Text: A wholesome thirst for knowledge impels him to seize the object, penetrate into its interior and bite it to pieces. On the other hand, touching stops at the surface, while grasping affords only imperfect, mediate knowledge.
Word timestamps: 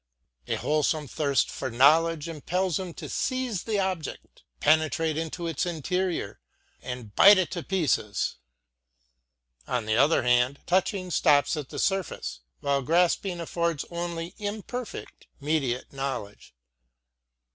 A 0.47 0.55
wholesome 0.55 1.07
thirst 1.07 1.51
for 1.51 1.69
knowledge 1.69 2.27
impels 2.27 2.79
him 2.79 2.91
to 2.95 3.07
seize 3.07 3.65
the 3.65 3.77
object, 3.79 4.41
penetrate 4.59 5.15
into 5.15 5.45
its 5.45 5.63
interior 5.63 6.39
and 6.81 7.15
bite 7.15 7.37
it 7.37 7.51
to 7.51 7.61
pieces. 7.61 8.37
On 9.67 9.85
the 9.85 9.97
other 9.97 10.23
hand, 10.23 10.59
touching 10.65 11.11
stops 11.11 11.55
at 11.55 11.69
the 11.69 11.77
surface, 11.77 12.39
while 12.61 12.81
grasping 12.81 13.39
affords 13.39 13.85
only 13.91 14.33
imperfect, 14.39 15.27
mediate 15.39 15.93
knowledge. 15.93 16.55